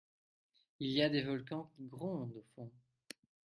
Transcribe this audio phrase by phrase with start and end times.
[0.79, 2.71] Il y a des volcans qui grondent au fond…